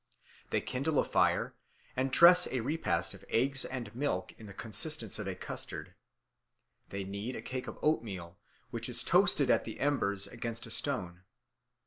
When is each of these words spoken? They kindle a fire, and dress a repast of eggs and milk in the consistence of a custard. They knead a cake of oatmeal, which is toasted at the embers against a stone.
They 0.49 0.61
kindle 0.61 0.97
a 0.97 1.03
fire, 1.03 1.53
and 1.95 2.09
dress 2.09 2.47
a 2.49 2.61
repast 2.61 3.13
of 3.13 3.23
eggs 3.29 3.65
and 3.65 3.93
milk 3.95 4.31
in 4.39 4.47
the 4.47 4.53
consistence 4.55 5.19
of 5.19 5.27
a 5.27 5.35
custard. 5.35 5.93
They 6.89 7.03
knead 7.03 7.35
a 7.35 7.41
cake 7.43 7.67
of 7.67 7.77
oatmeal, 7.83 8.39
which 8.71 8.89
is 8.89 9.03
toasted 9.03 9.51
at 9.51 9.63
the 9.63 9.79
embers 9.79 10.25
against 10.25 10.65
a 10.65 10.71
stone. 10.71 11.21